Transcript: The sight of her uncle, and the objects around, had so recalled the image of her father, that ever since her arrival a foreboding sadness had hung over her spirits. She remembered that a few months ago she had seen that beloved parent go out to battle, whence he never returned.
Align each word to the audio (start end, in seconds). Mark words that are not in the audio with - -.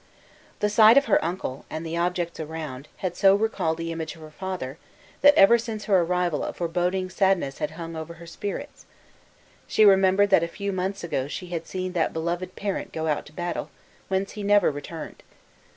The 0.61 0.69
sight 0.71 0.97
of 0.97 1.05
her 1.05 1.23
uncle, 1.23 1.63
and 1.69 1.85
the 1.85 1.95
objects 1.95 2.39
around, 2.39 2.87
had 3.05 3.15
so 3.15 3.35
recalled 3.35 3.77
the 3.77 3.91
image 3.91 4.15
of 4.15 4.23
her 4.23 4.31
father, 4.31 4.79
that 5.21 5.35
ever 5.35 5.59
since 5.59 5.85
her 5.85 6.01
arrival 6.01 6.43
a 6.43 6.53
foreboding 6.53 7.07
sadness 7.11 7.59
had 7.59 7.69
hung 7.77 7.95
over 7.95 8.15
her 8.15 8.25
spirits. 8.25 8.87
She 9.67 9.85
remembered 9.85 10.31
that 10.31 10.41
a 10.41 10.47
few 10.47 10.71
months 10.73 11.03
ago 11.03 11.27
she 11.27 11.49
had 11.49 11.67
seen 11.67 11.93
that 11.93 12.13
beloved 12.13 12.55
parent 12.55 12.91
go 12.91 13.05
out 13.05 13.27
to 13.27 13.31
battle, 13.33 13.69
whence 14.09 14.31
he 14.31 14.41
never 14.41 14.71
returned. 14.71 15.21